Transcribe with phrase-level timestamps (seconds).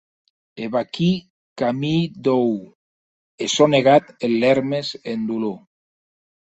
[0.63, 1.11] E vaquí
[1.57, 2.51] qu’amii dòu,
[3.43, 5.57] e sò negat en lèrmes e en dolor.